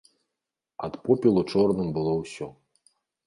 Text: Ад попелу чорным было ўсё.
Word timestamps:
Ад 0.87 0.93
попелу 1.03 1.43
чорным 1.53 1.93
было 1.97 2.11
ўсё. 2.21 2.47